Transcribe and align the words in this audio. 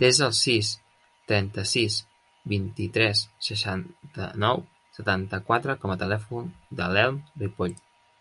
Desa 0.00 0.22
el 0.24 0.34
sis, 0.40 0.68
trenta-sis, 1.32 1.96
vint-i-tres, 2.52 3.24
seixanta-nou, 3.48 4.64
setanta-quatre 5.00 5.78
com 5.82 5.96
a 5.96 6.00
telèfon 6.06 6.56
de 6.82 6.92
l'Elm 6.94 7.20
Ripoll. 7.46 7.80